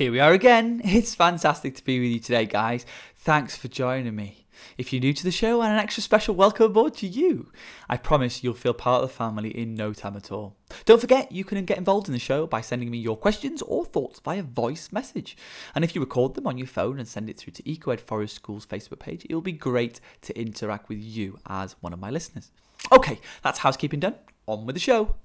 [0.00, 0.80] Here we are again.
[0.84, 2.86] It's fantastic to be with you today, guys.
[3.18, 4.46] Thanks for joining me.
[4.78, 7.52] If you're new to the show, and an extra special welcome aboard to you.
[7.86, 10.56] I promise you'll feel part of the family in no time at all.
[10.86, 13.84] Don't forget, you can get involved in the show by sending me your questions or
[13.84, 15.36] thoughts via voice message.
[15.74, 18.36] And if you record them on your phone and send it through to EcoEd Forest
[18.36, 22.50] School's Facebook page, it'll be great to interact with you as one of my listeners.
[22.90, 24.14] Okay, that's housekeeping done.
[24.46, 25.16] On with the show.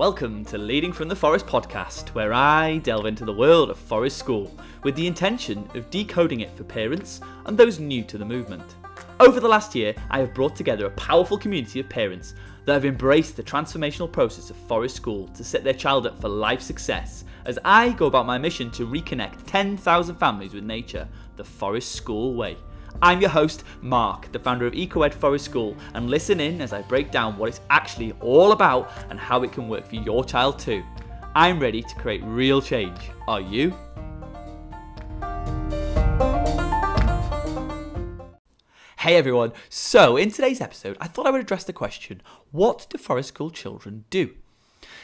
[0.00, 4.16] Welcome to Leading from the Forest podcast, where I delve into the world of Forest
[4.16, 4.50] School
[4.82, 8.76] with the intention of decoding it for parents and those new to the movement.
[9.20, 12.32] Over the last year, I have brought together a powerful community of parents
[12.64, 16.30] that have embraced the transformational process of Forest School to set their child up for
[16.30, 21.44] life success as I go about my mission to reconnect 10,000 families with nature the
[21.44, 22.56] Forest School way.
[23.02, 26.82] I'm your host, Mark, the founder of EcoEd Forest School, and listen in as I
[26.82, 30.58] break down what it's actually all about and how it can work for your child
[30.58, 30.82] too.
[31.34, 32.98] I'm ready to create real change.
[33.26, 33.74] Are you?
[38.98, 42.98] Hey everyone, so in today's episode, I thought I would address the question what do
[42.98, 44.34] Forest School children do?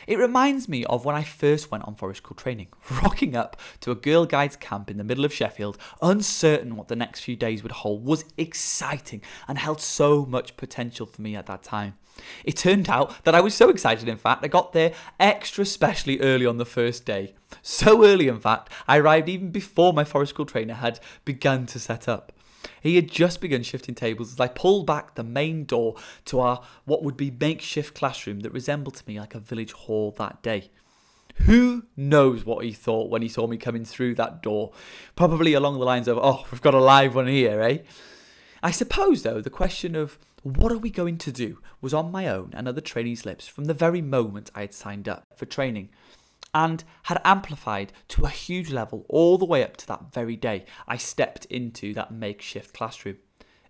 [0.07, 2.69] It reminds me of when I first went on forest school training,
[3.03, 6.97] rocking up to a Girl Guides camp in the middle of Sheffield, uncertain what the
[6.97, 11.47] next few days would hold, was exciting and held so much potential for me at
[11.47, 11.95] that time.
[12.45, 16.21] It turned out that I was so excited, in fact, I got there extra specially
[16.21, 17.35] early on the first day.
[17.63, 21.79] So early, in fact, I arrived even before my forest school trainer had begun to
[21.79, 22.33] set up.
[22.83, 26.63] He had just begun shifting tables as I pulled back the main door to our
[26.85, 30.71] what would be makeshift classroom that resembled to me like a village hall that day.
[31.41, 34.73] Who knows what he thought when he saw me coming through that door?
[35.17, 37.79] Probably along the lines of, oh, we've got a live one here, eh?
[38.63, 42.27] I suppose, though, the question of what are we going to do was on my
[42.29, 45.91] own and other trainees' lips from the very moment I had signed up for training
[46.57, 50.65] and had amplified to a huge level all the way up to that very day
[50.89, 53.19] I stepped into that makeshift classroom.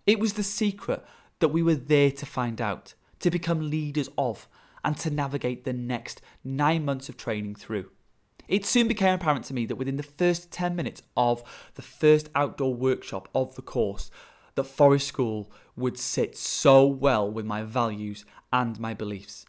[0.05, 1.03] It was the secret
[1.39, 4.47] that we were there to find out, to become leaders of,
[4.85, 7.91] and to navigate the next nine months of training through.
[8.47, 11.43] It soon became apparent to me that within the first 10 minutes of
[11.75, 14.09] the first outdoor workshop of the course,
[14.55, 19.45] that Forest School would sit so well with my values and my beliefs.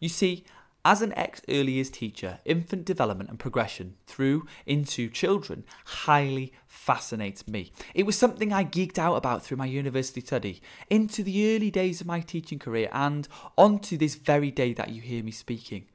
[0.00, 0.44] You see,
[0.84, 7.46] as an ex early years teacher, infant development and progression through into children highly fascinates
[7.46, 7.72] me.
[7.94, 12.00] It was something I geeked out about through my university study, into the early days
[12.00, 15.86] of my teaching career, and onto this very day that you hear me speaking.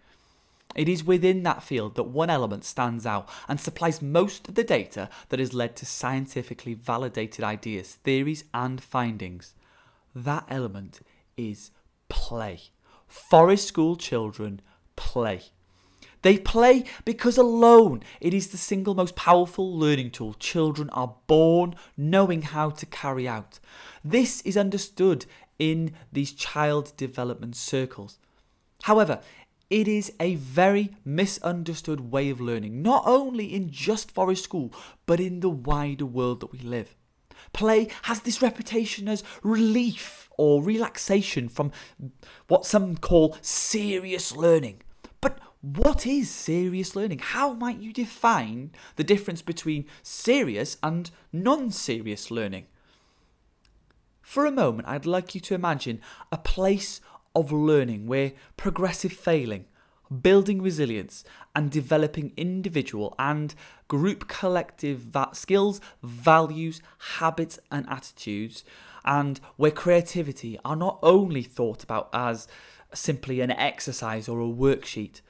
[0.75, 4.63] It is within that field that one element stands out and supplies most of the
[4.63, 9.53] data that has led to scientifically validated ideas, theories, and findings.
[10.13, 10.99] That element
[11.37, 11.71] is
[12.09, 12.59] play.
[13.07, 14.61] Forest school children
[14.95, 15.41] play.
[16.21, 21.75] They play because alone it is the single most powerful learning tool children are born
[21.95, 23.59] knowing how to carry out.
[24.03, 25.27] This is understood
[25.59, 28.17] in these child development circles.
[28.83, 29.21] However,
[29.69, 34.73] it is a very misunderstood way of learning, not only in just forest school,
[35.05, 36.95] but in the wider world that we live.
[37.53, 41.71] Play has this reputation as relief or relaxation from
[42.47, 44.81] what some call serious learning.
[45.21, 47.19] But what is serious learning?
[47.19, 52.67] How might you define the difference between serious and non serious learning?
[54.21, 56.01] For a moment, I'd like you to imagine
[56.31, 56.99] a place
[57.35, 59.65] of learning where progressive failing,
[60.21, 61.23] building resilience,
[61.55, 63.55] and developing individual and
[63.87, 66.81] group collective va- skills, values,
[67.19, 68.63] habits, and attitudes,
[69.05, 72.47] and where creativity are not only thought about as
[72.93, 75.21] simply an exercise or a worksheet,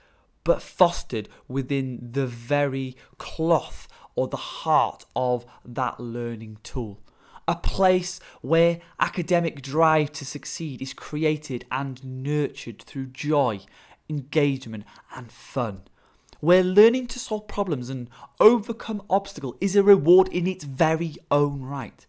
[0.43, 7.01] but fostered within the very cloth or the heart of that learning tool.
[7.47, 13.59] A place where academic drive to succeed is created and nurtured through joy,
[14.09, 14.85] engagement,
[15.15, 15.83] and fun.
[16.39, 18.09] Where learning to solve problems and
[18.39, 22.05] overcome obstacles is a reward in its very own right.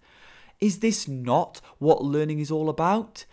[0.61, 3.25] Is this not what learning is all about?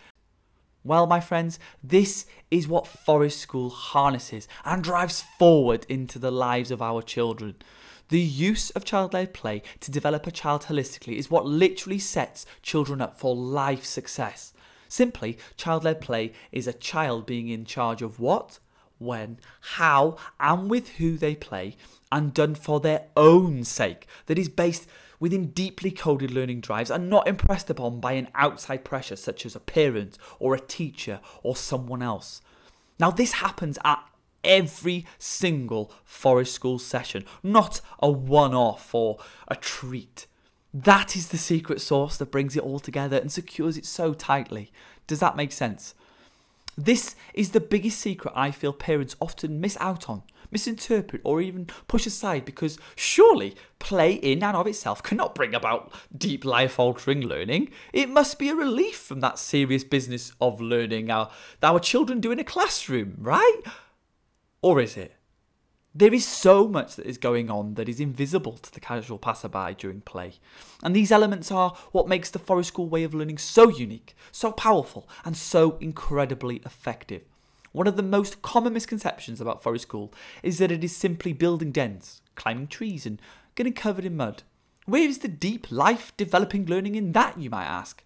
[0.82, 6.70] Well, my friends, this is what Forest School harnesses and drives forward into the lives
[6.70, 7.56] of our children.
[8.08, 12.44] The use of child led play to develop a child holistically is what literally sets
[12.60, 14.52] children up for life success.
[14.88, 18.58] Simply, child led play is a child being in charge of what,
[18.98, 21.76] when, how, and with who they play,
[22.10, 24.86] and done for their own sake, that is based
[25.20, 29.56] within deeply coded learning drives and not impressed upon by an outside pressure such as
[29.56, 32.42] a parent or a teacher or someone else.
[32.98, 34.04] Now, this happens at
[34.44, 39.18] every single Forest School session, not a one off or
[39.48, 40.26] a treat.
[40.72, 44.72] That is the secret sauce that brings it all together and secures it so tightly.
[45.06, 45.94] Does that make sense?
[46.76, 51.66] This is the biggest secret I feel parents often miss out on, misinterpret, or even
[51.86, 57.20] push aside because surely play in and of itself cannot bring about deep life altering
[57.20, 57.70] learning.
[57.92, 61.30] It must be a relief from that serious business of learning our,
[61.62, 63.60] our children do in a classroom, right?
[64.62, 65.14] Or is it?
[65.96, 69.76] There is so much that is going on that is invisible to the casual passerby
[69.78, 70.32] during play.
[70.82, 74.50] And these elements are what makes the Forest School way of learning so unique, so
[74.50, 77.22] powerful, and so incredibly effective.
[77.70, 80.12] One of the most common misconceptions about Forest School
[80.42, 83.22] is that it is simply building dens, climbing trees, and
[83.54, 84.42] getting covered in mud.
[84.86, 88.02] Where is the deep life developing learning in that, you might ask?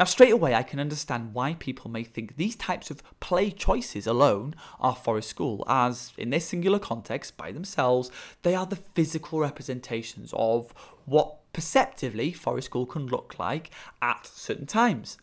[0.00, 4.06] Now, straight away, I can understand why people may think these types of play choices
[4.06, 8.10] alone are Forest School, as in this singular context, by themselves,
[8.40, 10.72] they are the physical representations of
[11.04, 13.68] what perceptively Forest School can look like
[14.00, 15.18] at certain times.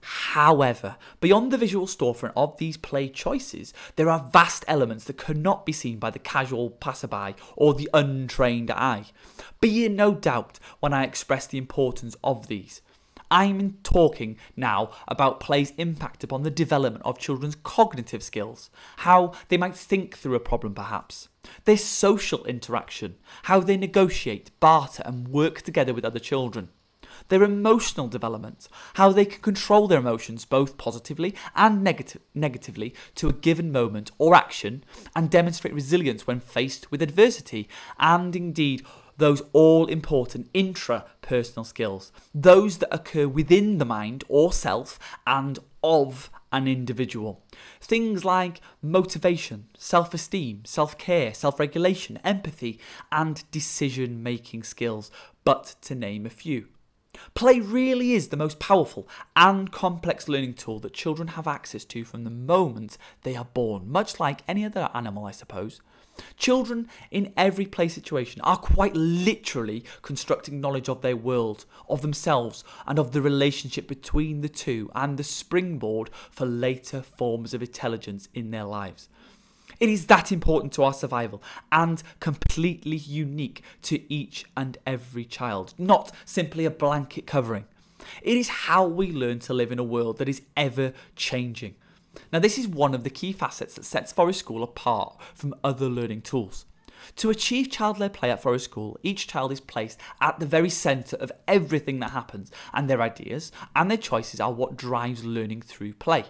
[0.00, 5.66] However, beyond the visual storefront of these play choices, there are vast elements that cannot
[5.66, 9.04] be seen by the casual passerby or the untrained eye.
[9.60, 12.80] Be in no doubt when I express the importance of these.
[13.30, 19.56] I'm talking now about play's impact upon the development of children's cognitive skills, how they
[19.56, 21.28] might think through a problem perhaps,
[21.64, 26.70] their social interaction, how they negotiate, barter, and work together with other children.
[27.28, 33.28] Their emotional development, how they can control their emotions both positively and negati- negatively to
[33.28, 34.84] a given moment or action,
[35.14, 38.84] and demonstrate resilience when faced with adversity, and indeed
[39.18, 46.30] those all important intrapersonal skills, those that occur within the mind or self and of
[46.50, 47.42] an individual.
[47.80, 52.80] Things like motivation, self esteem, self care, self regulation, empathy,
[53.12, 55.10] and decision making skills,
[55.44, 56.68] but to name a few.
[57.34, 62.04] Play really is the most powerful and complex learning tool that children have access to
[62.04, 65.80] from the moment they are born, much like any other animal, I suppose.
[66.36, 72.64] Children in every play situation are quite literally constructing knowledge of their world, of themselves,
[72.86, 78.28] and of the relationship between the two, and the springboard for later forms of intelligence
[78.34, 79.08] in their lives.
[79.80, 85.74] It is that important to our survival and completely unique to each and every child,
[85.78, 87.64] not simply a blanket covering.
[88.22, 91.74] It is how we learn to live in a world that is ever changing.
[92.32, 95.88] Now, this is one of the key facets that sets Forest School apart from other
[95.88, 96.66] learning tools.
[97.16, 100.70] To achieve child led play at Forest School, each child is placed at the very
[100.70, 105.62] centre of everything that happens, and their ideas and their choices are what drives learning
[105.62, 106.24] through play.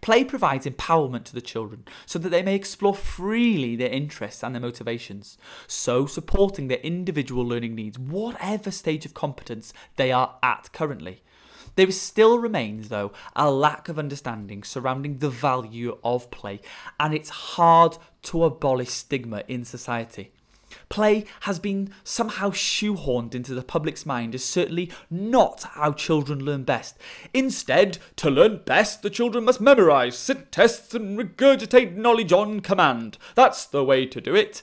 [0.00, 4.54] Play provides empowerment to the children so that they may explore freely their interests and
[4.54, 10.72] their motivations, so supporting their individual learning needs, whatever stage of competence they are at
[10.72, 11.22] currently.
[11.76, 16.60] There still remains, though, a lack of understanding surrounding the value of play,
[16.98, 20.32] and it's hard to abolish stigma in society.
[20.88, 26.64] Play has been somehow shoehorned into the public's mind as certainly not how children learn
[26.64, 26.98] best.
[27.32, 33.18] Instead, to learn best, the children must memorize, sit tests, and regurgitate knowledge on command.
[33.34, 34.62] That's the way to do it.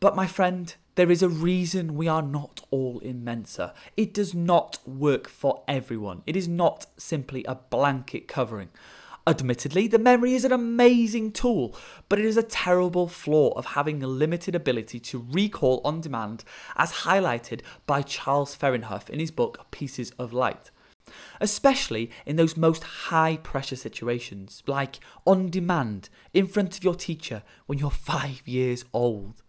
[0.00, 3.72] But, my friend, there is a reason we are not all in Mensa.
[3.96, 6.22] It does not work for everyone.
[6.26, 8.68] It is not simply a blanket covering.
[9.26, 11.76] Admittedly, the memory is an amazing tool,
[12.08, 16.42] but it is a terrible flaw of having a limited ability to recall on demand,
[16.76, 20.70] as highlighted by Charles Fernyhough in his book Pieces of Light.
[21.40, 27.42] Especially in those most high pressure situations, like on demand, in front of your teacher
[27.66, 29.41] when you're five years old.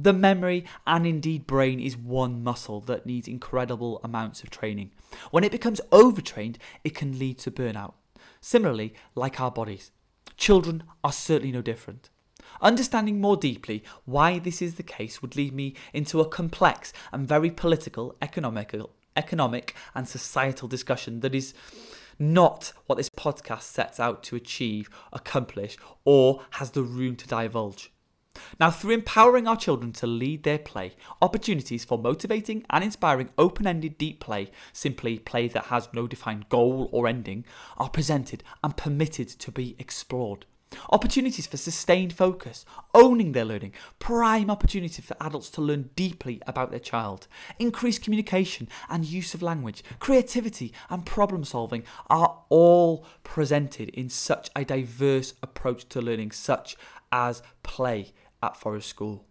[0.00, 4.92] The memory and indeed brain is one muscle that needs incredible amounts of training.
[5.32, 7.94] When it becomes overtrained, it can lead to burnout.
[8.40, 9.90] Similarly, like our bodies,
[10.36, 12.10] children are certainly no different.
[12.62, 17.26] Understanding more deeply why this is the case would lead me into a complex and
[17.26, 21.54] very political, economical, economic and societal discussion that is
[22.20, 27.90] not what this podcast sets out to achieve, accomplish, or has the room to divulge.
[28.60, 33.66] Now, through empowering our children to lead their play, opportunities for motivating and inspiring open
[33.66, 37.44] ended deep play, simply play that has no defined goal or ending,
[37.76, 40.46] are presented and permitted to be explored.
[40.90, 46.70] Opportunities for sustained focus, owning their learning, prime opportunity for adults to learn deeply about
[46.70, 47.26] their child,
[47.58, 54.50] increased communication and use of language, creativity and problem solving are all presented in such
[54.54, 56.76] a diverse approach to learning, such
[57.12, 59.24] as play at Forest School.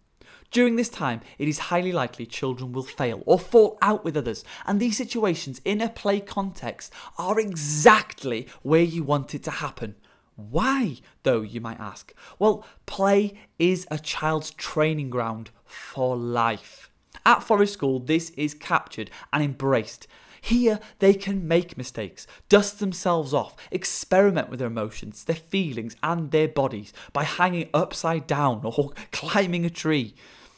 [0.50, 4.44] During this time, it is highly likely children will fail or fall out with others,
[4.66, 9.94] and these situations in a play context are exactly where you want it to happen.
[10.36, 12.14] Why, though, you might ask?
[12.38, 16.90] Well, play is a child's training ground for life.
[17.26, 20.06] At Forest School, this is captured and embraced.
[20.48, 26.30] Here, they can make mistakes, dust themselves off, experiment with their emotions, their feelings, and
[26.30, 30.14] their bodies by hanging upside down or climbing a tree.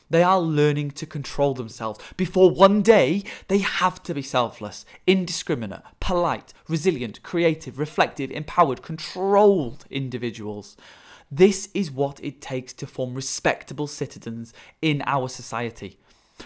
[0.09, 5.83] They are learning to control themselves before one day they have to be selfless, indiscriminate,
[5.99, 10.77] polite, resilient, creative, reflective, empowered, controlled individuals.
[11.33, 15.99] This is what it takes to form respectable citizens in our society.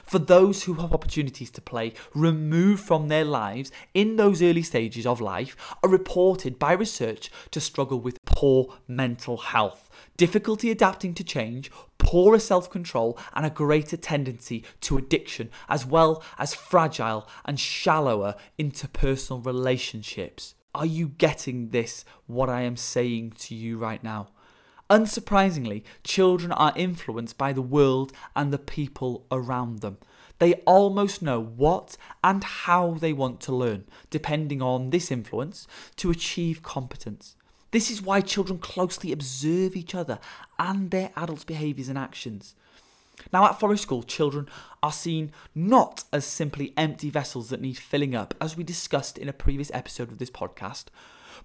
[0.02, 5.06] For those who have opportunities to play removed from their lives in those early stages
[5.06, 11.24] of life are reported by research to struggle with poor mental health, difficulty adapting to
[11.24, 17.58] change, poorer self control, and a greater tendency to addiction, as well as fragile and
[17.60, 20.54] shallower interpersonal relationships.
[20.74, 24.28] Are you getting this, what I am saying to you right now?
[24.90, 29.98] Unsurprisingly, children are influenced by the world and the people around them.
[30.38, 36.10] They almost know what and how they want to learn, depending on this influence, to
[36.10, 37.36] achieve competence.
[37.70, 40.18] This is why children closely observe each other
[40.58, 42.54] and their adults' behaviours and actions.
[43.32, 44.48] Now, at Forest School, children
[44.82, 49.28] are seen not as simply empty vessels that need filling up, as we discussed in
[49.28, 50.86] a previous episode of this podcast,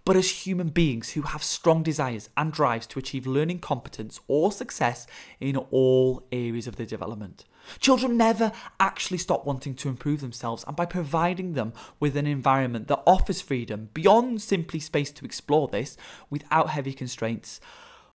[0.05, 4.51] but as human beings who have strong desires and drives to achieve learning competence or
[4.51, 5.07] success
[5.39, 7.45] in all areas of their development.
[7.79, 12.87] Children never actually stop wanting to improve themselves, and by providing them with an environment
[12.87, 15.97] that offers freedom beyond simply space to explore this
[16.29, 17.59] without heavy constraints,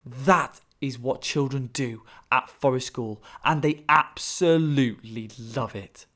[0.05, 6.07] that is what children do at Forest School, and they absolutely love it.